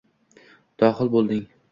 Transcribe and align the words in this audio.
Doxil 0.83 1.11
bo’lding 1.17 1.45